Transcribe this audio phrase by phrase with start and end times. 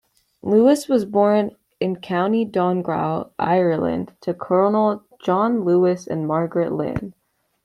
[0.41, 7.13] Lewis was born in County Donegal, Ireland, to Colonel John Lewis and Margaret Lynn.